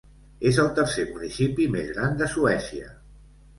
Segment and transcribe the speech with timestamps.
[0.51, 2.93] És el tercer municipi més gran de Suècia.